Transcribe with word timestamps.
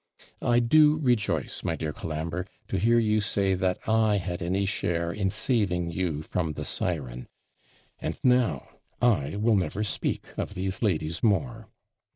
I 0.41 0.57
do 0.59 0.97
rejoice, 0.97 1.63
my 1.63 1.75
dear 1.75 1.89
Lord 1.91 1.97
Colambre, 1.97 2.47
to 2.69 2.79
hear 2.79 2.97
you 2.97 3.21
say 3.21 3.53
that 3.53 3.87
I 3.87 4.15
had 4.17 4.41
any 4.41 4.65
share 4.65 5.11
in 5.11 5.29
saving 5.29 5.91
you 5.91 6.23
from 6.23 6.53
the 6.53 6.65
siren; 6.65 7.27
and 7.99 8.19
now, 8.23 8.67
I 8.99 9.35
will 9.35 9.55
never 9.55 9.83
speak 9.83 10.23
of 10.37 10.55
these 10.55 10.81
ladies 10.81 11.21
more. 11.21 11.67